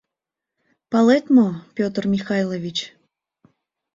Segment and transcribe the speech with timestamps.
[0.91, 1.47] —Палет мо,
[1.77, 2.77] Петр Михайлович?